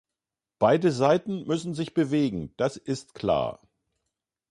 [0.57, 3.61] Beide Seiten müssen sich bewegen, das ist klar.